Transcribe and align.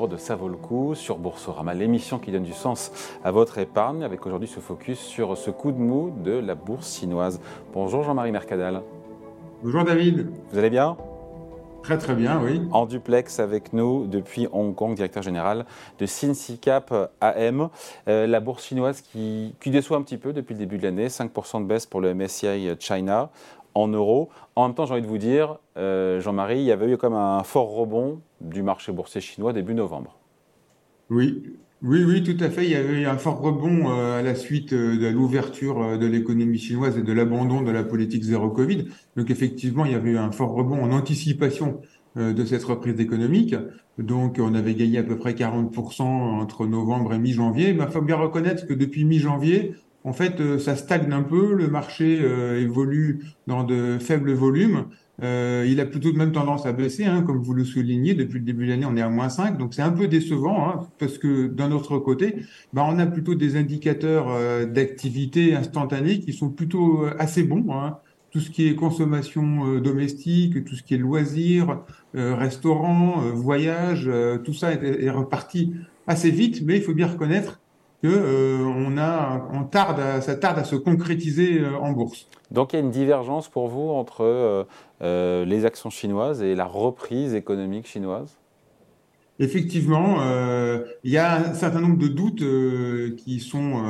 Numéro 0.00 0.16
de 0.16 0.18
Ça 0.18 0.34
vaut 0.34 0.48
le 0.48 0.56
coup 0.56 0.94
sur 0.94 1.18
Boursorama, 1.18 1.74
l'émission 1.74 2.18
qui 2.18 2.32
donne 2.32 2.42
du 2.42 2.54
sens 2.54 2.90
à 3.22 3.30
votre 3.32 3.58
épargne, 3.58 4.02
avec 4.02 4.24
aujourd'hui 4.24 4.48
ce 4.48 4.58
focus 4.58 4.98
sur 4.98 5.36
ce 5.36 5.50
coup 5.50 5.72
de 5.72 5.76
mou 5.76 6.10
de 6.24 6.32
la 6.32 6.54
bourse 6.54 6.98
chinoise. 6.98 7.38
Bonjour 7.74 8.02
Jean-Marie 8.02 8.32
Mercadal. 8.32 8.80
Bonjour 9.62 9.84
David. 9.84 10.30
Vous 10.50 10.58
allez 10.58 10.70
bien? 10.70 10.96
Très 11.82 11.98
très 11.98 12.14
bien, 12.14 12.40
oui. 12.42 12.62
En 12.72 12.86
duplex 12.86 13.40
avec 13.40 13.74
nous 13.74 14.06
depuis 14.06 14.48
Hong 14.52 14.74
Kong, 14.74 14.94
directeur 14.94 15.22
général 15.22 15.66
de 15.98 16.06
SinCap 16.06 16.94
AM. 17.20 17.68
Euh, 18.08 18.26
la 18.26 18.40
bourse 18.40 18.64
chinoise 18.64 19.02
qui, 19.02 19.54
qui, 19.60 19.70
déçoit 19.70 19.98
un 19.98 20.02
petit 20.02 20.16
peu 20.16 20.32
depuis 20.32 20.54
le 20.54 20.60
début 20.60 20.78
de 20.78 20.84
l'année, 20.84 21.08
5% 21.08 21.60
de 21.60 21.66
baisse 21.66 21.84
pour 21.84 22.00
le 22.00 22.14
MSCI 22.14 22.70
China 22.78 23.28
en 23.74 23.88
euros. 23.88 24.30
En 24.56 24.66
même 24.66 24.74
temps, 24.74 24.86
j'ai 24.86 24.94
envie 24.94 25.02
de 25.02 25.06
vous 25.06 25.18
dire, 25.18 25.58
euh, 25.76 26.22
Jean-Marie, 26.22 26.60
il 26.60 26.64
y 26.64 26.72
avait 26.72 26.90
eu 26.90 26.96
comme 26.96 27.12
un 27.12 27.42
fort 27.42 27.68
rebond 27.74 28.20
du 28.40 28.62
marché 28.62 28.92
boursier 28.92 29.20
chinois 29.20 29.52
début 29.52 29.74
novembre. 29.74 30.18
Oui, 31.10 31.42
oui, 31.82 32.04
oui, 32.04 32.22
tout 32.22 32.42
à 32.42 32.50
fait. 32.50 32.64
Il 32.64 32.70
y 32.70 32.76
avait 32.76 33.04
un 33.04 33.16
fort 33.16 33.40
rebond 33.40 33.90
euh, 33.90 34.18
à 34.18 34.22
la 34.22 34.34
suite 34.34 34.72
euh, 34.72 34.98
de 34.98 35.08
l'ouverture 35.08 35.98
de 35.98 36.06
l'économie 36.06 36.58
chinoise 36.58 36.98
et 36.98 37.02
de 37.02 37.12
l'abandon 37.12 37.62
de 37.62 37.70
la 37.70 37.82
politique 37.82 38.22
zéro 38.22 38.50
Covid. 38.50 38.86
Donc 39.16 39.30
effectivement, 39.30 39.84
il 39.84 39.92
y 39.92 39.94
avait 39.94 40.16
un 40.16 40.30
fort 40.30 40.52
rebond 40.52 40.82
en 40.82 40.92
anticipation 40.92 41.80
de 42.16 42.44
cette 42.44 42.64
reprise 42.64 42.98
économique. 42.98 43.54
Donc 43.98 44.38
on 44.40 44.54
avait 44.54 44.74
gagné 44.74 44.98
à 44.98 45.04
peu 45.04 45.16
près 45.16 45.32
40% 45.32 46.02
entre 46.02 46.66
novembre 46.66 47.14
et 47.14 47.20
mi-janvier. 47.20 47.72
Mais 47.72 47.84
il 47.84 47.90
faut 47.90 48.02
bien 48.02 48.16
reconnaître 48.16 48.66
que 48.66 48.74
depuis 48.74 49.04
mi-janvier, 49.04 49.74
en 50.04 50.12
fait, 50.12 50.40
euh, 50.40 50.58
ça 50.58 50.76
stagne 50.76 51.12
un 51.12 51.22
peu, 51.22 51.52
le 51.54 51.68
marché 51.68 52.20
euh, 52.22 52.60
évolue 52.60 53.20
dans 53.46 53.64
de 53.64 53.98
faibles 53.98 54.32
volumes. 54.32 54.86
Euh, 55.22 55.66
il 55.68 55.80
a 55.80 55.86
plutôt 55.86 56.12
même 56.12 56.32
tendance 56.32 56.66
à 56.66 56.72
baisser, 56.72 57.04
hein, 57.04 57.22
comme 57.22 57.38
vous 57.38 57.52
le 57.52 57.64
soulignez, 57.64 58.14
depuis 58.14 58.38
le 58.38 58.44
début 58.44 58.66
de 58.66 58.70
l'année, 58.70 58.86
on 58.86 58.96
est 58.96 59.02
à 59.02 59.08
moins 59.08 59.28
5, 59.28 59.58
donc 59.58 59.74
c'est 59.74 59.82
un 59.82 59.90
peu 59.90 60.08
décevant, 60.08 60.68
hein, 60.68 60.88
parce 60.98 61.18
que 61.18 61.46
d'un 61.46 61.72
autre 61.72 61.98
côté, 61.98 62.36
bah, 62.72 62.86
on 62.88 62.98
a 62.98 63.06
plutôt 63.06 63.34
des 63.34 63.56
indicateurs 63.56 64.66
d'activité 64.66 65.54
instantanée 65.54 66.20
qui 66.20 66.32
sont 66.32 66.50
plutôt 66.50 67.04
assez 67.18 67.42
bons. 67.42 67.66
Hein. 67.72 67.98
Tout 68.30 68.40
ce 68.40 68.50
qui 68.50 68.68
est 68.68 68.74
consommation 68.76 69.78
domestique, 69.80 70.64
tout 70.64 70.76
ce 70.76 70.82
qui 70.82 70.94
est 70.94 70.98
loisirs, 70.98 71.80
restaurants, 72.14 73.22
voyages, 73.34 74.08
tout 74.44 74.54
ça 74.54 74.72
est 74.72 75.10
reparti 75.10 75.74
assez 76.06 76.30
vite, 76.30 76.62
mais 76.64 76.76
il 76.76 76.82
faut 76.82 76.94
bien 76.94 77.08
reconnaître 77.08 77.59
que 78.02 78.08
euh, 78.08 78.64
on 78.64 78.96
a, 78.96 79.48
on 79.52 79.64
tarde, 79.64 80.22
ça 80.22 80.34
tarde 80.34 80.58
à 80.58 80.64
se 80.64 80.76
concrétiser 80.76 81.60
euh, 81.60 81.76
en 81.76 81.92
bourse. 81.92 82.28
Donc 82.50 82.72
il 82.72 82.76
y 82.76 82.78
a 82.78 82.82
une 82.82 82.90
divergence 82.90 83.48
pour 83.48 83.68
vous 83.68 83.90
entre 83.90 84.66
euh, 85.02 85.44
les 85.44 85.64
actions 85.64 85.90
chinoises 85.90 86.42
et 86.42 86.54
la 86.54 86.64
reprise 86.64 87.34
économique 87.34 87.86
chinoise? 87.86 88.36
Effectivement, 89.38 90.18
il 91.02 91.10
y 91.10 91.16
a 91.16 91.36
un 91.36 91.54
certain 91.54 91.80
nombre 91.80 91.96
de 91.96 92.08
doutes 92.08 92.44
qui 93.16 93.40
sont 93.40 93.82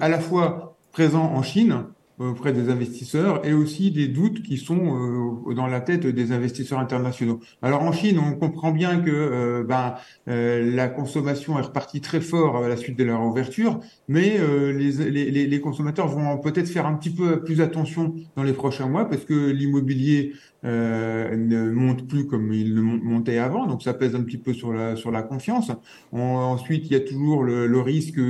à 0.00 0.08
la 0.08 0.18
fois 0.18 0.74
présents 0.90 1.32
en 1.36 1.42
Chine, 1.42 1.84
auprès 2.30 2.52
des 2.52 2.70
investisseurs 2.70 3.44
et 3.46 3.52
aussi 3.52 3.90
des 3.90 4.08
doutes 4.08 4.42
qui 4.42 4.56
sont 4.56 5.42
euh, 5.48 5.54
dans 5.54 5.66
la 5.66 5.80
tête 5.80 6.06
des 6.06 6.32
investisseurs 6.32 6.78
internationaux. 6.78 7.40
Alors 7.62 7.82
en 7.82 7.92
Chine, 7.92 8.18
on 8.18 8.32
comprend 8.34 8.70
bien 8.70 9.00
que 9.00 9.10
euh, 9.10 9.64
ben, 9.64 9.94
euh, 10.28 10.74
la 10.74 10.88
consommation 10.88 11.58
est 11.58 11.62
repartie 11.62 12.00
très 12.00 12.20
fort 12.20 12.56
à 12.56 12.68
la 12.68 12.76
suite 12.76 12.98
de 12.98 13.04
leur 13.04 13.22
ouverture, 13.22 13.80
mais 14.08 14.38
les, 14.72 15.46
les, 15.46 15.60
consommateurs 15.60 16.08
vont 16.08 16.38
peut-être 16.38 16.68
faire 16.68 16.86
un 16.86 16.94
petit 16.94 17.10
peu 17.10 17.42
plus 17.42 17.60
attention 17.60 18.14
dans 18.36 18.42
les 18.42 18.52
prochains 18.52 18.88
mois 18.88 19.08
parce 19.08 19.24
que 19.24 19.50
l'immobilier 19.50 20.32
ne 20.64 21.70
monte 21.70 22.06
plus 22.06 22.26
comme 22.26 22.52
il 22.52 22.74
le 22.74 22.82
montait 22.82 23.38
avant, 23.38 23.66
donc 23.66 23.82
ça 23.82 23.94
pèse 23.94 24.14
un 24.14 24.22
petit 24.22 24.38
peu 24.38 24.52
sur 24.52 24.72
la, 24.72 24.96
sur 24.96 25.10
la 25.10 25.22
confiance. 25.22 25.70
ensuite, 26.12 26.86
il 26.86 26.92
y 26.92 26.96
a 26.96 27.00
toujours 27.00 27.42
le, 27.42 27.80
risque 27.80 28.20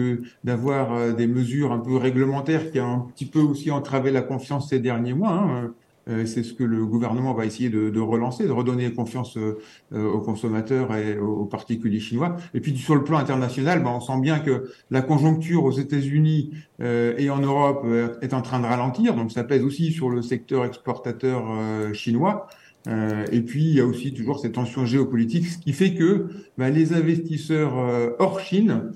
d'avoir 0.45 1.15
des 1.15 1.27
mesures 1.27 1.73
un 1.73 1.79
peu 1.79 1.97
réglementaires 1.97 2.71
qui 2.71 2.79
a 2.79 2.85
un 2.85 3.01
petit 3.01 3.27
peu 3.27 3.41
aussi 3.41 3.71
entravé 3.83 4.13
la 4.13 4.23
confiance 4.23 4.71
ces 4.71 4.79
derniers 4.79 5.13
mois. 5.13 5.33
Hein. 5.33 5.75
Euh, 6.09 6.27
c'est 6.27 6.43
ce 6.43 6.53
que 6.53 6.65
le 6.65 6.85
gouvernement 6.85 7.33
va 7.33 7.47
essayer 7.47 7.69
de, 7.69 8.01
relancer, 8.01 8.47
de 8.47 8.53
redonner 8.53 8.93
confiance 8.93 9.37
euh, 9.37 9.55
aux 9.93 10.21
consommateurs 10.21 10.95
et 10.97 11.19
aux, 11.19 11.45
particuliers 11.45 12.01
chinois. 12.01 12.37
Et 12.55 12.61
puis 12.61 12.77
sur 12.77 12.95
le 12.95 13.05
plan 13.05 13.19
international, 13.19 13.83
ben, 13.83 13.91
on 13.91 14.01
sent 14.01 14.21
bien 14.21 14.41
que 14.41 14.71
la 14.91 15.03
conjoncture 15.03 15.65
aux 15.65 15.73
États-Unis 15.73 16.51
euh, 16.81 17.15
et 17.19 17.31
en 17.31 17.39
Europe 17.39 17.87
est 18.21 18.35
en 18.35 18.43
train 18.43 18.61
de 18.61 18.67
ralentir, 18.67 19.15
donc 19.15 19.31
ça 19.31 19.45
pèse 19.45 19.63
aussi 19.63 19.93
sur 19.93 20.11
le 20.11 20.23
secteur 20.23 20.65
exportateur 20.65 21.45
chinois. 21.93 22.49
et 22.89 23.41
puis 23.43 23.65
il 23.65 23.75
y 23.75 23.81
a 23.81 23.87
aussi 23.87 24.13
toujours 24.13 24.41
cette 24.41 24.53
tension 24.53 24.85
géopolitique, 24.85 25.47
ce 25.47 25.59
qui 25.59 25.73
fait 25.73 25.95
que 25.95 26.29
ben, 26.59 26.71
les 26.71 26.93
investisseurs 26.95 27.75
hors 28.19 28.41
Chine 28.41 28.93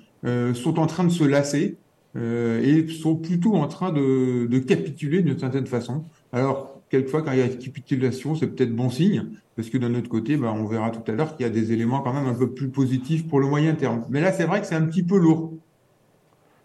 sont 0.55 0.79
en 0.79 0.87
train 0.87 1.05
de 1.05 1.11
se 1.11 1.25
lasser 1.25 1.77
euh, 2.17 2.63
et 2.63 2.89
sont 2.89 3.17
plutôt 3.17 3.55
en 3.55 3.69
train 3.69 3.93
de, 3.93 4.59
capituler 4.59 5.23
d'une 5.23 5.39
certaine 5.39 5.67
façon. 5.67 6.05
Alors, 6.33 6.81
quelquefois, 6.89 7.23
quand 7.23 7.33
il 7.33 7.39
y 7.39 7.43
a 7.43 7.49
capitulation, 7.49 8.35
c'est 8.35 8.47
peut-être 8.47 8.75
bon 8.75 8.91
signe, 8.91 9.27
parce 9.55 9.69
que 9.69 9.79
d'un 9.79 9.95
autre 9.95 10.09
côté, 10.09 10.37
bah, 10.37 10.53
on 10.57 10.65
verra 10.67 10.91
tout 10.91 11.11
à 11.11 11.15
l'heure 11.15 11.37
qu'il 11.37 11.45
y 11.45 11.49
a 11.49 11.53
des 11.53 11.73
éléments 11.73 12.01
quand 12.01 12.13
même 12.13 12.27
un 12.27 12.35
peu 12.35 12.53
plus 12.53 12.69
positifs 12.69 13.29
pour 13.29 13.41
le 13.41 13.47
moyen 13.47 13.75
terme. 13.75 14.05
Mais 14.09 14.21
là, 14.21 14.33
c'est 14.33 14.45
vrai 14.45 14.61
que 14.61 14.67
c'est 14.67 14.75
un 14.75 14.87
petit 14.87 15.03
peu 15.03 15.19
lourd. 15.19 15.53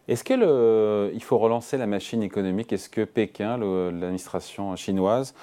Est-ce 0.08 0.24
que 0.24 0.34
le, 0.34 1.12
il 1.14 1.24
faut 1.24 1.38
relancer 1.38 1.78
la 1.78 1.88
machine 1.88 2.24
économique? 2.24 2.74
Est-ce 2.74 2.90
que 2.90 3.04
Pékin, 3.06 3.58
l'administration 3.58 4.76
chinoise, 4.76 5.34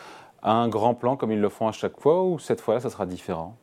a 0.43 0.53
un 0.53 0.69
grand 0.69 0.95
plan 0.95 1.17
comme 1.17 1.33
ils 1.33 1.41
le 1.41 1.49
font 1.49 1.69
à 1.69 1.73
chaque 1.73 2.01
fois, 2.01 2.25
ou 2.25 2.39
cette 2.39 2.61
fois-là, 2.61 2.81
ça 2.81 2.91
sera 2.91 3.07
différent? 3.07 3.57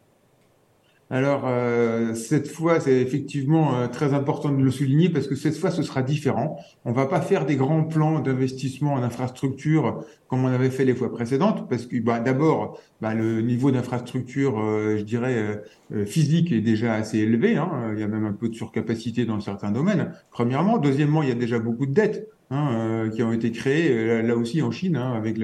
Alors, 1.12 1.44
euh, 1.46 2.16
cette 2.16 2.48
fois, 2.48 2.80
c'est 2.80 3.00
effectivement 3.00 3.78
euh, 3.78 3.88
très 3.88 4.14
important 4.16 4.50
de 4.50 4.64
le 4.64 4.72
souligner 4.72 5.10
parce 5.10 5.28
que 5.28 5.36
cette 5.36 5.56
fois, 5.56 5.70
ce 5.70 5.84
sera 5.84 6.02
différent. 6.02 6.60
On 6.84 6.94
va 6.94 7.06
pas 7.06 7.22
faire 7.22 7.46
des 7.46 7.56
grands 7.56 7.84
plans 7.84 8.20
d'investissement 8.20 8.94
en 8.94 9.04
infrastructure 9.04 10.04
comme 10.28 10.44
on 10.44 10.48
avait 10.48 10.72
fait 10.72 10.84
les 10.84 10.96
fois 10.96 11.14
précédentes 11.14 11.70
parce 11.70 11.86
que 11.86 11.98
bah, 12.00 12.20
d'abord, 12.20 12.80
bah, 13.02 13.14
le 13.14 13.42
niveau 13.42 13.70
d'infrastructure, 13.70 14.60
euh, 14.60 14.98
je 14.98 15.04
dirais, 15.04 15.64
physique 16.08 16.52
est 16.52 16.62
déjà 16.62 16.96
assez 16.96 17.20
élevé. 17.20 17.56
Hein. 17.56 17.92
Il 17.94 18.00
y 18.00 18.04
a 18.04 18.08
même 18.08 18.26
un 18.26 18.34
peu 18.34 18.50
de 18.50 18.56
surcapacité 18.56 19.26
dans 19.26 19.40
certains 19.40 19.72
domaines. 19.72 20.12
Premièrement. 20.32 20.80
Deuxièmement, 20.80 21.22
il 21.22 21.30
y 21.30 21.32
a 21.32 21.36
déjà 21.36 21.60
beaucoup 21.60 21.86
de 21.86 21.94
dettes. 21.94 22.28
Hein, 22.52 22.70
euh, 22.74 23.10
qui 23.10 23.24
ont 23.24 23.34
été 23.34 23.52
créés 23.52 23.90
euh, 23.90 24.22
là, 24.22 24.38
aussi 24.38 24.62
en 24.62 24.70
Chine 24.70 24.98
hein, 24.98 25.14
avec 25.14 25.38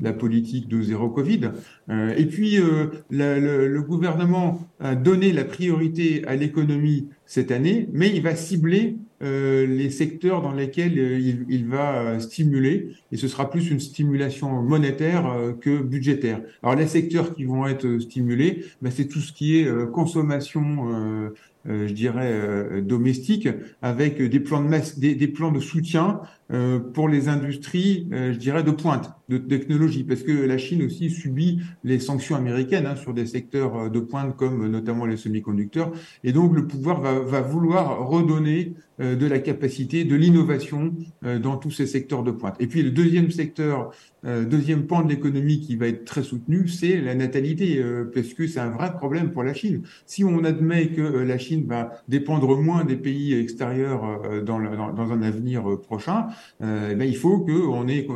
la 0.00 0.12
politique 0.12 0.66
de 0.66 0.82
zéro 0.82 1.08
Covid. 1.08 1.52
Euh, 1.88 2.12
et 2.16 2.26
puis 2.26 2.56
le, 2.56 3.68
le, 3.68 3.82
gouvernement 3.82 4.68
a 4.80 4.96
donné 5.08 5.32
la 5.32 5.44
priorité 5.44 6.22
à 6.26 6.36
l'économie 6.36 7.08
cette 7.24 7.50
année, 7.50 7.88
mais 7.92 8.10
il 8.14 8.22
va 8.22 8.36
cibler 8.36 8.96
les 9.20 9.90
secteurs 9.90 10.42
dans 10.42 10.52
lesquels 10.52 10.96
il, 10.96 11.44
il, 11.48 11.66
va 11.66 12.20
stimuler, 12.20 12.90
et 13.10 13.16
ce 13.16 13.26
sera 13.26 13.50
plus 13.50 13.68
une 13.70 13.80
stimulation 13.80 14.62
monétaire 14.62 15.54
que 15.60 15.82
budgétaire. 15.82 16.40
Alors 16.62 16.76
les 16.76 16.86
secteurs 16.86 17.34
qui 17.34 17.44
vont 17.44 17.66
être 17.66 17.98
stimulés, 17.98 18.64
ben, 18.80 18.92
c'est 18.92 19.06
tout 19.06 19.18
ce 19.18 19.32
qui 19.32 19.58
est 19.58 19.90
consommation 19.90 20.92
euh, 20.92 21.34
je 21.66 21.92
dirais, 21.92 22.32
euh, 22.32 22.80
domestique, 22.80 23.48
avec 23.82 24.22
des 24.22 24.40
plans 24.40 24.62
de, 24.62 24.68
masse, 24.68 24.98
des, 24.98 25.14
des 25.14 25.28
plans 25.28 25.52
de 25.52 25.60
soutien 25.60 26.20
euh, 26.50 26.78
pour 26.78 27.08
les 27.08 27.28
industries, 27.28 28.08
je 28.10 28.36
dirais, 28.38 28.62
de 28.62 28.70
pointe, 28.70 29.10
de 29.28 29.38
technologie, 29.38 30.04
parce 30.04 30.22
que 30.22 30.32
la 30.32 30.56
Chine 30.56 30.82
aussi 30.82 31.10
subit 31.10 31.60
les 31.84 31.98
sanctions 31.98 32.36
américaines 32.36 32.86
hein, 32.86 32.96
sur 32.96 33.12
des 33.12 33.26
secteurs 33.26 33.90
de 33.90 34.00
pointe 34.00 34.36
comme 34.36 34.66
notamment 34.68 35.04
les 35.04 35.16
semi-conducteurs, 35.16 35.92
et 36.24 36.32
donc 36.32 36.54
le 36.54 36.66
pouvoir 36.66 37.00
va, 37.00 37.18
va 37.20 37.40
vouloir 37.40 38.08
redonner 38.08 38.74
de 38.98 39.26
la 39.26 39.38
capacité, 39.38 40.04
de 40.04 40.16
l'innovation 40.16 40.92
dans 41.22 41.56
tous 41.56 41.70
ces 41.70 41.86
secteurs 41.86 42.24
de 42.24 42.32
pointe. 42.32 42.56
Et 42.58 42.66
puis 42.66 42.82
le 42.82 42.90
deuxième 42.90 43.30
secteur, 43.30 43.92
deuxième 44.24 44.86
pan 44.86 45.02
de 45.02 45.08
l'économie 45.10 45.60
qui 45.60 45.76
va 45.76 45.86
être 45.86 46.04
très 46.04 46.24
soutenu, 46.24 46.66
c'est 46.66 47.00
la 47.00 47.14
natalité, 47.14 47.80
parce 48.12 48.34
que 48.34 48.48
c'est 48.48 48.58
un 48.58 48.70
vrai 48.70 48.92
problème 48.92 49.30
pour 49.30 49.44
la 49.44 49.54
Chine. 49.54 49.82
Si 50.04 50.24
on 50.24 50.42
admet 50.42 50.88
que 50.88 51.02
la 51.02 51.38
Chine 51.38 51.47
va 51.56 51.92
dépendre 52.08 52.56
moins 52.56 52.84
des 52.84 52.96
pays 52.96 53.34
extérieurs 53.34 54.04
euh, 54.24 54.42
dans, 54.42 54.58
un 54.58 55.22
avenir 55.22 55.68
euh, 55.68 55.80
prochain, 55.80 56.28
euh, 56.62 56.94
ben, 56.94 57.08
il 57.08 57.16
faut 57.16 57.40
qu'on 57.40 57.88
ait, 57.88 58.06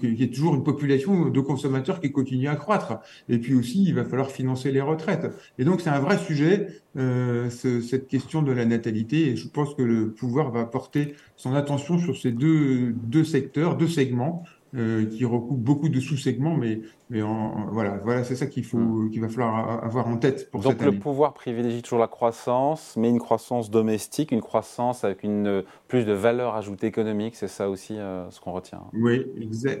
qu'il 0.00 0.14
y 0.14 0.22
ait 0.22 0.30
toujours 0.30 0.54
une 0.54 0.64
population 0.64 1.28
de 1.28 1.40
consommateurs 1.40 2.00
qui 2.00 2.12
continue 2.12 2.48
à 2.48 2.56
croître. 2.56 2.98
Et 3.28 3.38
puis 3.38 3.54
aussi, 3.54 3.84
il 3.84 3.94
va 3.94 4.04
falloir 4.04 4.30
financer 4.30 4.72
les 4.72 4.80
retraites. 4.80 5.26
Et 5.58 5.64
donc, 5.64 5.80
c'est 5.80 5.90
un 5.90 6.00
vrai 6.00 6.18
sujet, 6.18 6.68
cette 7.50 8.08
question 8.08 8.42
de 8.42 8.52
la 8.52 8.64
natalité. 8.64 9.28
Et 9.28 9.36
je 9.36 9.48
pense 9.48 9.74
que 9.74 9.82
le 9.82 10.10
pouvoir 10.10 10.50
va 10.50 10.64
porter 10.64 11.14
son 11.36 11.54
attention 11.54 11.98
sur 11.98 12.16
ces 12.16 12.32
deux 12.32 13.24
secteurs, 13.24 13.76
deux 13.76 13.88
segments. 13.88 14.44
Euh, 14.76 15.04
qui 15.06 15.24
recoupe 15.24 15.58
beaucoup 15.58 15.88
de 15.88 15.98
sous-segments, 15.98 16.56
mais, 16.56 16.82
mais 17.08 17.22
voilà, 17.72 17.98
voilà 18.04 18.22
c'est 18.22 18.36
ça 18.36 18.46
qu'il 18.46 18.64
faut, 18.64 18.78
hmm. 18.78 19.10
qu'il 19.10 19.20
va 19.20 19.28
falloir 19.28 19.82
avoir 19.82 20.06
en 20.06 20.16
tête 20.16 20.48
pour 20.48 20.60
Donc 20.60 20.74
cette 20.74 20.82
année. 20.82 20.92
le 20.92 20.98
pouvoir 21.00 21.34
privilégie 21.34 21.82
toujours 21.82 21.98
la 21.98 22.06
croissance, 22.06 22.94
mais 22.96 23.10
une 23.10 23.18
croissance 23.18 23.68
domestique, 23.68 24.30
une 24.30 24.40
croissance 24.40 25.02
avec 25.02 25.24
une 25.24 25.64
plus 25.88 26.04
de 26.04 26.12
valeur 26.12 26.54
ajoutée 26.54 26.86
économique, 26.86 27.34
c'est 27.34 27.48
ça 27.48 27.68
aussi 27.68 27.98
euh, 27.98 28.30
ce 28.30 28.40
qu'on 28.40 28.52
retient. 28.52 28.82
Oui, 28.92 29.26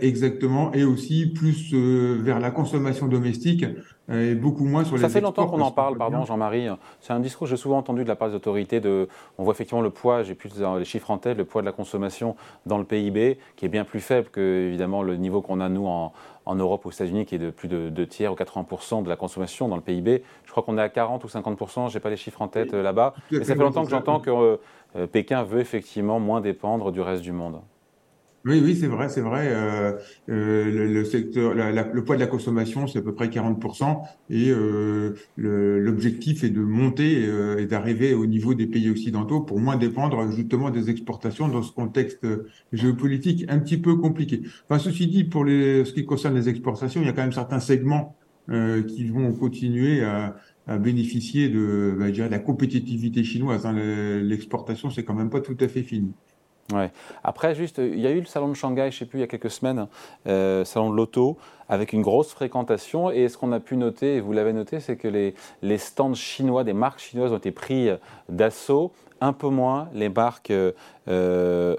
exactement, 0.00 0.72
et 0.72 0.82
aussi 0.82 1.26
plus 1.26 1.72
euh, 1.72 2.18
vers 2.20 2.40
la 2.40 2.50
consommation 2.50 3.06
domestique, 3.06 3.64
et 4.10 4.34
beaucoup 4.34 4.64
moins 4.64 4.84
sur 4.84 4.96
les 4.96 5.02
Ça 5.02 5.08
fait 5.08 5.20
longtemps 5.20 5.46
qu'on 5.46 5.60
en 5.60 5.70
parle, 5.70 5.96
pardon 5.96 6.24
Jean-Marie. 6.24 6.68
C'est 7.00 7.12
un 7.12 7.20
discours 7.20 7.46
que 7.46 7.50
j'ai 7.50 7.56
souvent 7.56 7.78
entendu 7.78 8.02
de 8.04 8.08
la 8.08 8.16
part 8.16 8.28
des 8.28 8.34
autorités. 8.34 8.80
De, 8.80 9.08
on 9.38 9.44
voit 9.44 9.54
effectivement 9.54 9.82
le 9.82 9.90
poids, 9.90 10.22
j'ai 10.22 10.34
plus 10.34 10.50
les 10.58 10.84
chiffres 10.84 11.10
en 11.10 11.18
tête, 11.18 11.36
le 11.36 11.44
poids 11.44 11.62
de 11.62 11.66
la 11.66 11.72
consommation 11.72 12.36
dans 12.66 12.78
le 12.78 12.84
PIB, 12.84 13.38
qui 13.56 13.64
est 13.64 13.68
bien 13.68 13.84
plus 13.84 14.00
faible 14.00 14.28
que 14.30 14.68
évidemment 14.68 15.02
le 15.02 15.16
niveau 15.16 15.42
qu'on 15.42 15.60
a 15.60 15.68
nous 15.68 15.86
en, 15.86 16.12
en 16.46 16.54
Europe, 16.54 16.86
aux 16.86 16.90
États-Unis, 16.90 17.26
qui 17.26 17.36
est 17.36 17.38
de 17.38 17.50
plus 17.50 17.68
de 17.68 17.88
2 17.88 18.06
tiers 18.06 18.32
ou 18.32 18.36
80% 18.36 19.02
de 19.02 19.08
la 19.08 19.16
consommation 19.16 19.68
dans 19.68 19.76
le 19.76 19.82
PIB. 19.82 20.22
Je 20.44 20.50
crois 20.50 20.62
qu'on 20.62 20.78
est 20.78 20.82
à 20.82 20.88
40 20.88 21.24
ou 21.24 21.28
50%, 21.28 21.88
je 21.88 21.94
n'ai 21.94 22.00
pas 22.00 22.10
les 22.10 22.16
chiffres 22.16 22.42
en 22.42 22.48
tête 22.48 22.74
euh, 22.74 22.82
là-bas. 22.82 23.14
Mais 23.30 23.44
ça 23.44 23.54
fait 23.54 23.60
longtemps 23.60 23.84
que 23.84 23.90
j'entends 23.90 24.20
que 24.20 24.58
euh, 24.96 25.06
Pékin 25.06 25.42
veut 25.42 25.60
effectivement 25.60 26.18
moins 26.18 26.40
dépendre 26.40 26.90
du 26.90 27.00
reste 27.00 27.22
du 27.22 27.32
monde. 27.32 27.60
Oui, 28.46 28.58
oui, 28.64 28.74
c'est 28.74 28.86
vrai, 28.86 29.10
c'est 29.10 29.20
vrai. 29.20 29.48
Euh, 29.50 29.98
euh, 30.30 30.88
le, 30.88 31.04
secteur, 31.04 31.52
le 31.54 32.04
poids 32.04 32.14
de 32.14 32.20
la 32.20 32.26
consommation, 32.26 32.86
c'est 32.86 33.00
à 33.00 33.02
peu 33.02 33.14
près 33.14 33.28
40%, 33.28 34.00
et 34.30 34.48
euh, 34.50 35.14
l'objectif 35.36 36.42
est 36.42 36.48
de 36.48 36.60
monter 36.60 37.28
et 37.58 37.66
d'arriver 37.66 38.14
au 38.14 38.24
niveau 38.24 38.54
des 38.54 38.66
pays 38.66 38.88
occidentaux 38.88 39.42
pour 39.42 39.60
moins 39.60 39.76
dépendre 39.76 40.30
justement 40.32 40.70
des 40.70 40.88
exportations 40.88 41.48
dans 41.48 41.62
ce 41.62 41.72
contexte 41.72 42.26
géopolitique 42.72 43.44
un 43.48 43.58
petit 43.58 43.76
peu 43.76 43.96
compliqué. 43.96 44.42
Enfin, 44.68 44.78
ceci 44.78 45.06
dit, 45.06 45.24
pour 45.24 45.44
les, 45.44 45.84
ce 45.84 45.92
qui 45.92 46.06
concerne 46.06 46.34
les 46.34 46.48
exportations, 46.48 47.02
il 47.02 47.06
y 47.06 47.10
a 47.10 47.12
quand 47.12 47.22
même 47.22 47.32
certains 47.32 47.60
segments 47.60 48.16
qui 48.48 49.06
vont 49.06 49.32
continuer 49.32 50.02
à, 50.02 50.36
à 50.66 50.78
bénéficier 50.78 51.48
de, 51.50 51.94
bah, 51.98 52.08
la 52.08 52.38
compétitivité 52.38 53.22
chinoise. 53.22 53.66
Hein. 53.66 53.74
L'exportation, 54.22 54.90
c'est 54.90 55.04
quand 55.04 55.14
même 55.14 55.30
pas 55.30 55.40
tout 55.40 55.56
à 55.60 55.68
fait 55.68 55.82
fini. 55.82 56.14
Après, 57.24 57.54
juste, 57.54 57.78
il 57.78 58.00
y 58.00 58.06
a 58.06 58.10
eu 58.10 58.20
le 58.20 58.26
salon 58.26 58.48
de 58.48 58.54
Shanghai, 58.54 58.90
je 58.90 58.96
ne 58.96 58.98
sais 59.00 59.06
plus, 59.06 59.18
il 59.18 59.22
y 59.22 59.24
a 59.24 59.28
quelques 59.28 59.50
semaines, 59.50 59.86
euh, 60.26 60.64
salon 60.64 60.90
de 60.90 60.96
l'auto, 60.96 61.36
avec 61.68 61.92
une 61.92 62.02
grosse 62.02 62.32
fréquentation. 62.32 63.10
Et 63.10 63.28
ce 63.28 63.38
qu'on 63.38 63.52
a 63.52 63.60
pu 63.60 63.76
noter, 63.76 64.16
et 64.16 64.20
vous 64.20 64.32
l'avez 64.32 64.52
noté, 64.52 64.80
c'est 64.80 64.96
que 64.96 65.08
les, 65.08 65.78
stands 65.78 66.14
chinois, 66.14 66.64
des 66.64 66.72
marques 66.72 67.00
chinoises 67.00 67.32
ont 67.32 67.38
été 67.38 67.50
pris 67.50 67.90
d'assaut, 68.28 68.92
un 69.20 69.32
peu 69.32 69.48
moins 69.48 69.88
les 69.92 70.08
marques 70.08 70.50
euh, 70.50 70.72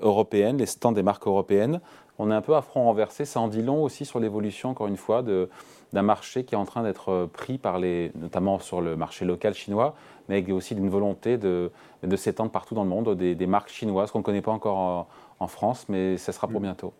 européennes, 0.02 0.58
les 0.58 0.66
stands 0.66 0.92
des 0.92 1.04
marques 1.04 1.28
européennes. 1.28 1.82
On 2.20 2.30
est 2.30 2.36
un 2.36 2.42
peu 2.42 2.56
à 2.56 2.62
front 2.62 2.84
renversé. 2.84 3.26
Ça 3.26 3.40
en 3.40 3.48
dit 3.48 3.64
long 3.64 3.84
aussi 3.84 4.06
sur 4.06 4.20
l'évolution, 4.20 4.70
encore 4.70 4.88
une 4.88 4.98
fois, 4.98 5.24
d'un 5.24 6.02
marché 6.02 6.44
qui 6.44 6.54
est 6.54 6.58
en 6.58 6.66
train 6.66 6.84
d'être 6.84 7.28
pris 7.34 7.58
par 7.58 7.80
les, 7.80 8.12
notamment 8.16 8.60
sur 8.60 8.80
le 8.80 8.96
marché 8.96 9.26
local 9.26 9.56
chinois, 9.56 9.96
mais 10.32 10.38
avec 10.38 10.50
aussi 10.50 10.76
d'une 10.76 10.90
volonté 10.90 11.38
de, 11.38 11.72
de 12.04 12.16
s'étendre 12.16 12.52
partout 12.52 12.74
dans 12.74 12.84
le 12.84 12.90
monde, 12.90 13.16
des, 13.18 13.36
des 13.36 13.48
marques 13.48 13.70
chinoises 13.70 14.12
qu'on 14.12 14.20
ne 14.20 14.24
connaît 14.24 14.42
pas 14.42 14.52
encore 14.52 14.78
en, 14.78 15.08
en, 15.40 15.48
France, 15.48 15.88
mais 15.90 16.18
ça 16.18 16.32
sera 16.32 16.48
pour 16.48 16.62
mm. 16.62 16.64
bientôt. 16.64 16.94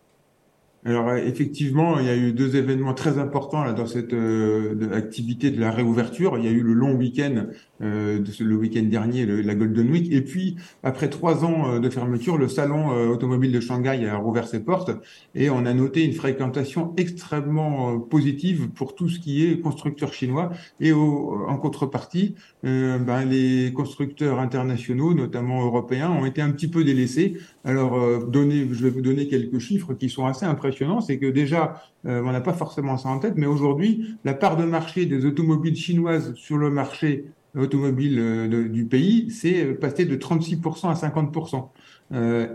Alors 0.84 1.08
euh, 1.10 1.16
effectivement, 1.16 2.00
il 2.00 2.06
y 2.06 2.08
a 2.08 2.16
eu 2.16 2.32
deux 2.32 2.56
événements 2.56 2.92
très 2.92 3.18
importants 3.18 3.62
là, 3.62 3.72
dans 3.72 3.86
cette 3.86 4.12
euh, 4.14 4.92
activité 4.92 5.52
de 5.52 5.60
la 5.60 5.70
réouverture. 5.70 6.36
Il 6.38 6.44
y 6.44 6.48
a 6.48 6.50
eu 6.50 6.62
le 6.62 6.72
long 6.72 6.94
week-end, 6.94 7.46
euh, 7.82 8.18
le 8.40 8.56
week-end 8.56 8.82
dernier, 8.82 9.24
la 9.24 9.54
Golden 9.54 9.88
Week, 9.90 10.12
et 10.12 10.22
puis 10.22 10.56
après 10.82 11.08
trois 11.08 11.44
ans 11.44 11.74
euh, 11.74 11.78
de 11.78 11.88
fermeture, 11.88 12.36
le 12.36 12.48
salon 12.48 12.88
automobile 13.10 13.52
de 13.52 13.60
Shanghai 13.60 14.04
a 14.06 14.16
rouvert 14.16 14.48
ses 14.48 14.58
portes 14.58 14.90
et 15.36 15.50
on 15.50 15.66
a 15.66 15.72
noté 15.72 16.04
une 16.04 16.14
fréquentation 16.14 16.94
extrêmement 16.96 18.00
positive 18.00 18.68
pour 18.70 18.96
tout 18.96 19.08
ce 19.08 19.20
qui 19.20 19.46
est 19.46 19.60
constructeurs 19.60 20.12
chinois. 20.12 20.50
Et 20.80 20.92
en 20.92 21.56
contrepartie, 21.58 22.34
ben, 22.62 23.24
les 23.28 23.72
constructeurs 23.72 24.40
internationaux, 24.40 25.14
notamment 25.14 25.64
européens, 25.64 26.10
ont 26.10 26.26
été 26.26 26.42
un 26.42 26.50
petit 26.50 26.68
peu 26.68 26.84
délaissés. 26.84 27.38
Alors, 27.64 28.26
donner, 28.26 28.66
je 28.70 28.82
vais 28.82 28.90
vous 28.90 29.00
donner 29.00 29.28
quelques 29.28 29.58
chiffres 29.58 29.94
qui 29.94 30.08
sont 30.08 30.26
assez 30.26 30.44
impressionnants 30.44 30.71
c'est 31.00 31.18
que 31.18 31.26
déjà, 31.26 31.82
euh, 32.06 32.22
on 32.24 32.32
n'a 32.32 32.40
pas 32.40 32.52
forcément 32.52 32.96
ça 32.96 33.08
en 33.08 33.18
tête, 33.18 33.34
mais 33.36 33.46
aujourd'hui, 33.46 34.16
la 34.24 34.34
part 34.34 34.56
de 34.56 34.64
marché 34.64 35.06
des 35.06 35.24
automobiles 35.24 35.76
chinoises 35.76 36.34
sur 36.34 36.58
le 36.58 36.70
marché 36.70 37.26
automobile 37.56 38.18
euh, 38.18 38.68
du 38.68 38.84
pays, 38.86 39.30
c'est 39.30 39.64
euh, 39.64 39.74
passé 39.74 40.04
de 40.04 40.16
36% 40.16 40.88
à 40.88 40.94
50%. 40.94 41.68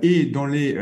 et 0.03 0.25
dans 0.25 0.45
les 0.45 0.73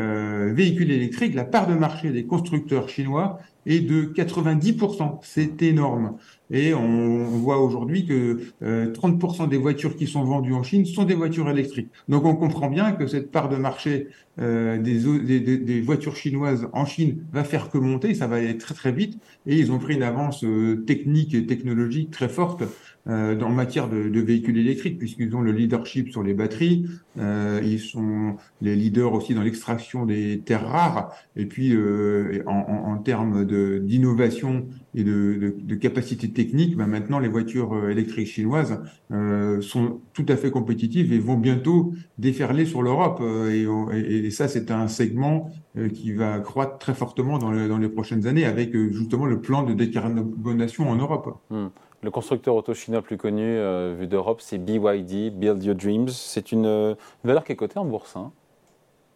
véhicules 0.54 0.92
électriques, 0.92 1.34
la 1.34 1.46
part 1.46 1.68
de 1.68 1.76
marché 1.76 2.12
des 2.12 2.26
constructeurs 2.26 2.90
chinois 2.90 3.40
est 3.66 3.80
de 3.80 4.04
90%. 4.06 5.20
C'est 5.22 5.62
énorme. 5.62 6.18
Et 6.52 6.74
on, 6.74 7.26
voit 7.26 7.60
aujourd'hui 7.60 8.06
que 8.06 8.40
30% 8.62 9.44
euh, 9.44 9.48
des 9.48 9.58
voitures 9.58 9.96
qui 9.96 10.08
sont 10.08 10.24
vendues 10.24 10.54
en 10.54 10.64
Chine 10.64 10.86
sont 10.86 11.04
des 11.04 11.16
voitures 11.16 11.50
électriques. 11.50 11.90
Donc 12.08 12.26
on 12.26 12.36
comprend 12.36 12.70
bien 12.70 12.92
que 12.92 13.08
cette 13.08 13.32
part 13.32 13.50
de 13.50 13.58
marché 13.58 14.08
euh, 14.40 14.78
des, 14.78 15.40
des, 15.40 15.58
des, 15.58 15.82
voitures 15.82 16.16
chinoises 16.16 16.68
en 16.74 16.86
Chine 16.86 17.24
va 17.32 17.44
faire 17.44 17.70
que 17.70 17.78
monter, 17.78 18.14
ça 18.14 18.28
va 18.28 18.38
aller 18.38 18.58
très 18.58 18.76
très 18.76 18.92
vite. 18.92 19.18
Et 19.48 19.58
ils 19.58 19.72
ont 19.72 19.80
pris 19.80 19.96
une 19.96 20.04
avance 20.04 20.44
euh, 20.44 20.84
technique 20.86 21.34
et 21.34 21.46
technologique 21.46 22.12
très 22.12 22.30
forte 22.30 22.64
euh, 23.08 23.40
en 23.42 23.52
matière 23.52 23.88
de, 23.88 24.10
de, 24.10 24.20
véhicules 24.20 24.58
électriques, 24.58 24.98
puisqu'ils 24.98 25.36
ont 25.36 25.42
le 25.42 25.52
leadership 25.52 26.10
sur 26.10 26.24
les 26.24 26.34
batteries, 26.34 26.88
euh, 27.20 27.62
ils 27.64 27.80
sont 27.80 28.38
les 28.62 28.76
leaders 28.76 29.14
aussi 29.14 29.36
dans 29.36 29.44
l'extraction 29.44 30.08
des 30.08 30.42
terres 30.44 30.68
rares, 30.68 31.14
et 31.36 31.46
puis 31.46 31.76
euh, 31.76 32.42
en, 32.48 32.66
en, 32.68 32.94
en, 32.94 32.98
termes 32.98 33.46
d'innovation 33.46 34.66
et 34.96 35.04
de, 35.04 35.36
de, 35.40 35.56
de, 35.56 35.76
capacité 35.76 36.30
technique, 36.36 36.78
ben 36.78 36.86
maintenant 36.86 37.18
les 37.18 37.28
voitures 37.28 37.74
euh, 37.74 37.90
électriques 37.90 38.28
chinoises 38.28 38.80
euh, 39.12 39.60
sont 39.62 40.02
tout 40.14 40.26
à 40.30 40.36
fait 40.36 40.52
compétitives 40.52 41.12
et 41.12 41.18
vont 41.18 41.38
bientôt 41.38 41.94
déferler 42.20 42.66
sur 42.66 42.84
l'Europe. 42.84 43.22
Et, 43.50 43.66
et, 43.94 44.30
ça, 44.30 44.48
c'est 44.48 44.70
un 44.70 44.88
segment 44.88 45.50
qui 45.94 46.14
va 46.14 46.40
croître 46.40 46.78
très 46.78 46.94
fortement 46.94 47.38
dans, 47.38 47.52
les 47.52 47.90
prochaines 47.90 48.28
années, 48.28 48.46
avec 48.46 48.76
justement 48.92 49.26
le 49.26 49.42
plan 49.42 49.64
de 49.64 49.74
décarbonation 49.74 50.90
en 50.90 50.96
Europe. 50.96 51.38
Hmm. 51.50 51.68
Le 52.06 52.12
constructeur 52.12 52.56
auto 52.56 52.76
chinois 52.76 53.02
plus 53.02 53.18
connu 53.18 53.42
euh, 53.42 53.96
vu 53.98 54.06
d'Europe, 54.06 54.40
c'est 54.40 54.60
BYD, 54.60 55.34
Build 55.34 55.64
Your 55.64 55.76
Dreams. 55.76 56.10
C'est 56.10 56.52
une, 56.52 56.96
valeur 57.24 57.44
qui 57.44 57.52
est 57.52 57.56
cotée 57.56 57.80
en 57.80 57.86
bourse. 57.86 58.16
Hein. 58.16 58.32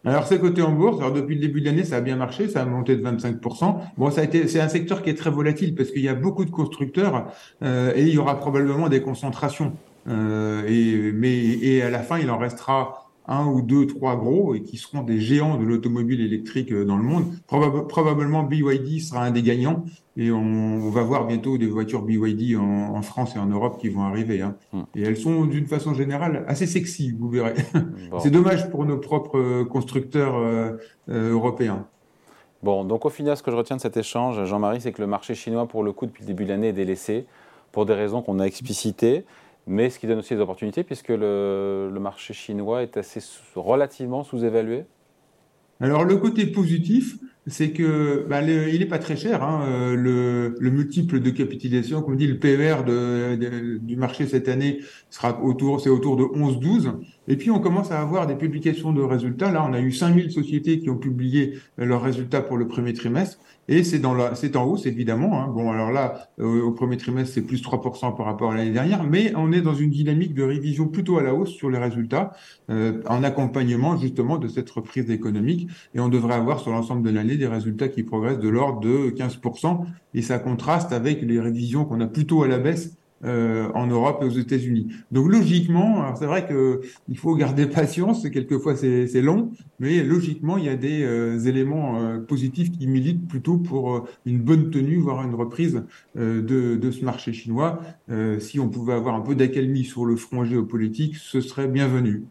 Alors 0.04 0.26
c'est 0.26 0.38
coté 0.38 0.62
en 0.62 0.72
bourse. 0.72 0.98
Alors 0.98 1.12
depuis 1.12 1.34
le 1.34 1.40
début 1.40 1.60
de 1.60 1.66
l'année, 1.66 1.84
ça 1.84 1.96
a 1.96 2.00
bien 2.00 2.16
marché, 2.16 2.48
ça 2.48 2.62
a 2.62 2.64
monté 2.64 2.96
de 2.96 3.02
25%. 3.02 3.76
Bon, 3.98 4.10
ça 4.10 4.22
a 4.22 4.24
été, 4.24 4.48
c'est 4.48 4.60
un 4.60 4.68
secteur 4.68 5.02
qui 5.02 5.10
est 5.10 5.14
très 5.14 5.30
volatile 5.30 5.74
parce 5.74 5.90
qu'il 5.90 6.02
y 6.02 6.08
a 6.08 6.14
beaucoup 6.14 6.44
de 6.44 6.50
constructeurs 6.50 7.26
euh, 7.62 7.92
et 7.94 8.02
il 8.02 8.14
y 8.14 8.18
aura 8.18 8.38
probablement 8.38 8.88
des 8.88 9.02
concentrations. 9.02 9.74
Euh, 10.08 10.62
et 10.66 11.12
mais 11.12 11.36
et 11.36 11.82
à 11.82 11.90
la 11.90 12.00
fin, 12.00 12.18
il 12.18 12.30
en 12.30 12.38
restera 12.38 13.09
un 13.30 13.46
ou 13.46 13.62
deux, 13.62 13.86
trois 13.86 14.16
gros 14.16 14.54
et 14.54 14.62
qui 14.62 14.76
seront 14.76 15.02
des 15.02 15.20
géants 15.20 15.56
de 15.56 15.64
l'automobile 15.64 16.20
électrique 16.20 16.72
euh, 16.72 16.84
dans 16.84 16.96
le 16.96 17.04
monde. 17.04 17.24
probablement 17.46 18.42
BYD 18.42 19.00
sera 19.00 19.24
un 19.24 19.30
des 19.30 19.42
gagnants 19.42 19.84
et 20.16 20.32
on, 20.32 20.90
va 20.90 21.02
voir 21.02 21.26
bientôt 21.26 21.56
des 21.56 21.68
voitures 21.68 22.02
BYD 22.02 22.58
en, 22.58 23.00
France 23.02 23.36
et 23.36 23.38
en 23.38 23.46
Europe 23.46 23.78
qui 23.80 23.88
vont 23.88 24.02
arriver. 24.02 24.42
Hein. 24.42 24.56
Hmm. 24.72 24.82
Et 24.96 25.02
elles 25.02 25.16
sont 25.16 25.44
d'une 25.44 25.66
façon 25.66 25.94
générale 25.94 26.44
assez 26.48 26.66
sexy, 26.66 27.12
vous 27.12 27.30
verrez. 27.30 27.54
C'est 28.18 28.30
dommage 28.30 28.68
pour 28.68 28.84
nos 28.84 28.98
propres 28.98 29.38
euh, 29.38 29.64
constructeurs 29.64 30.36
euh, 30.36 30.76
européens. 31.08 31.86
Bon, 32.64 32.84
donc 32.84 33.06
au 33.06 33.10
final, 33.10 33.36
ce 33.36 33.44
que 33.44 33.52
je 33.52 33.56
retiens 33.56 33.76
de 33.76 33.80
cet 33.80 33.96
échange, 33.96 34.44
Jean-Marie, 34.44 34.82
c'est 34.82 34.92
que 34.92 35.00
le 35.00 35.06
marché 35.06 35.34
chinois, 35.34 35.66
pour 35.66 35.82
le 35.82 35.92
coup, 35.92 36.04
depuis 36.04 36.24
le 36.24 36.26
début 36.26 36.44
de 36.44 36.50
l'année, 36.50 36.68
est 36.68 36.74
délaissé 36.74 37.24
pour 37.72 37.86
des 37.86 37.94
raisons 37.94 38.20
qu'on 38.20 38.38
a 38.38 38.44
explicitées 38.44 39.24
mais 39.66 39.90
ce 39.90 39.98
qui 39.98 40.06
donne 40.06 40.18
aussi 40.18 40.34
des 40.34 40.40
opportunités 40.40 40.84
puisque 40.84 41.08
le, 41.08 41.90
marché 42.00 42.34
chinois 42.34 42.82
est 42.82 42.96
assez 42.96 43.20
relativement 43.54 44.24
sous-évalué. 44.24 44.84
Alors 45.80 46.04
le 46.04 46.16
côté 46.16 46.46
positif, 46.46 47.16
c'est 47.46 47.70
que 47.70 48.26
bah, 48.28 48.42
il 48.42 48.78
n'est 48.78 48.86
pas 48.86 48.98
très 48.98 49.16
cher. 49.16 49.42
Hein, 49.42 49.64
euh, 49.66 49.94
le, 49.96 50.54
le, 50.58 50.70
multiple 50.70 51.20
de 51.20 51.30
capitalisation, 51.30 52.02
comme 52.02 52.16
dit 52.16 52.26
le 52.26 52.38
PER 52.38 52.84
du 53.80 53.96
marché 53.96 54.26
cette 54.26 54.48
année, 54.48 54.80
sera 55.08 55.42
autour, 55.42 55.80
c'est 55.80 55.88
autour 55.88 56.16
de 56.16 56.24
11-12. 56.24 56.92
Et 57.30 57.36
puis 57.36 57.52
on 57.52 57.60
commence 57.60 57.92
à 57.92 58.00
avoir 58.00 58.26
des 58.26 58.34
publications 58.34 58.92
de 58.92 59.00
résultats. 59.00 59.52
Là, 59.52 59.64
on 59.64 59.72
a 59.72 59.80
eu 59.80 59.92
5000 59.92 60.32
sociétés 60.32 60.80
qui 60.80 60.90
ont 60.90 60.96
publié 60.96 61.60
leurs 61.78 62.02
résultats 62.02 62.42
pour 62.42 62.56
le 62.56 62.66
premier 62.66 62.92
trimestre. 62.92 63.38
Et 63.68 63.84
c'est 63.84 64.00
dans 64.00 64.14
la, 64.14 64.34
c'est 64.34 64.56
en 64.56 64.64
hausse 64.64 64.84
évidemment. 64.84 65.40
Hein. 65.40 65.46
Bon, 65.46 65.70
alors 65.70 65.92
là, 65.92 66.28
euh, 66.40 66.60
au 66.60 66.72
premier 66.72 66.96
trimestre, 66.96 67.32
c'est 67.32 67.42
plus 67.42 67.62
3% 67.62 68.16
par 68.16 68.26
rapport 68.26 68.50
à 68.50 68.56
l'année 68.56 68.72
dernière, 68.72 69.04
mais 69.04 69.32
on 69.36 69.52
est 69.52 69.60
dans 69.60 69.76
une 69.76 69.90
dynamique 69.90 70.34
de 70.34 70.42
révision 70.42 70.88
plutôt 70.88 71.18
à 71.18 71.22
la 71.22 71.32
hausse 71.32 71.50
sur 71.50 71.70
les 71.70 71.78
résultats, 71.78 72.32
euh, 72.68 73.00
en 73.08 73.22
accompagnement 73.22 73.96
justement 73.96 74.36
de 74.36 74.48
cette 74.48 74.68
reprise 74.68 75.08
économique. 75.08 75.68
Et 75.94 76.00
on 76.00 76.08
devrait 76.08 76.34
avoir 76.34 76.58
sur 76.58 76.72
l'ensemble 76.72 77.02
de 77.02 77.10
l'année 77.14 77.36
des 77.36 77.46
résultats 77.46 77.86
qui 77.86 78.02
progressent 78.02 78.40
de 78.40 78.48
l'ordre 78.48 78.80
de 78.80 79.10
15%. 79.10 79.86
Et 80.14 80.22
ça 80.22 80.40
contraste 80.40 80.90
avec 80.90 81.22
les 81.22 81.38
révisions 81.38 81.84
qu'on 81.84 82.00
a 82.00 82.08
plutôt 82.08 82.42
à 82.42 82.48
la 82.48 82.58
baisse 82.58 82.96
euh, 83.22 83.68
en 83.74 83.86
Europe 83.86 84.20
et 84.22 84.24
aux 84.24 84.30
États-Unis. 84.30 84.88
Donc 85.10 85.30
logiquement, 85.30 86.14
c'est 86.16 86.24
vrai 86.24 86.46
que 86.46 86.80
il 87.06 87.18
faut 87.18 87.34
garder 87.34 87.66
patience, 87.80 88.26
quelquefois 88.30 88.74
c'est 88.76 89.20
long, 89.20 89.50
mais 89.78 90.02
logiquement 90.02 90.56
il 90.56 90.64
y 90.64 90.68
a 90.70 90.76
des 90.76 91.02
euh, 91.02 91.38
éléments 91.40 92.00
euh, 92.00 92.18
positifs 92.18 92.70
qui 92.72 92.86
militent 92.86 93.28
plutôt 93.28 93.58
pour 93.58 94.08
une 94.24 94.38
bonne 94.38 94.70
tenue, 94.70 94.96
voire 94.96 95.22
une 95.22 95.34
reprise 95.34 95.82
de, 96.14 96.90
ce 96.90 97.04
marché 97.04 97.34
chinois. 97.34 97.80
si 98.38 98.58
on 98.58 98.68
pouvait 98.68 98.94
avoir 98.94 99.14
un 99.14 99.20
peu 99.20 99.34
d'accalmie 99.34 99.84
sur 99.84 100.06
le 100.06 100.16
front 100.16 100.44
géopolitique, 100.44 101.16
ce 101.16 101.40
serait 101.40 101.68
bienvenu. 101.68 102.24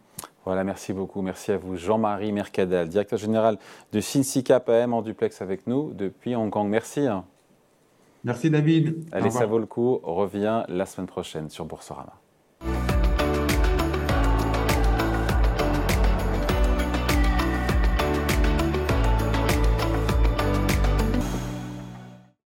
Voilà, 0.45 0.63
merci 0.63 0.93
beaucoup. 0.93 1.21
Merci 1.21 1.51
à 1.51 1.57
vous, 1.57 1.75
Jean-Marie 1.75 2.31
Mercadal, 2.31 2.89
directeur 2.89 3.19
général 3.19 3.57
de 3.93 4.41
Cap 4.41 4.69
AM 4.69 4.93
en 4.93 5.03
duplex 5.03 5.41
avec 5.41 5.67
nous 5.67 5.93
depuis 5.93 6.35
Hong 6.35 6.49
Kong. 6.49 6.67
Merci. 6.67 7.01
Merci 8.23 8.49
David. 8.49 9.07
Allez, 9.11 9.29
ça 9.29 9.45
vaut 9.45 9.59
le 9.59 9.65
coup. 9.65 9.99
On 10.03 10.15
revient 10.15 10.63
la 10.67 10.85
semaine 10.85 11.07
prochaine 11.07 11.49
sur 11.49 11.65
Boursorama. 11.65 12.18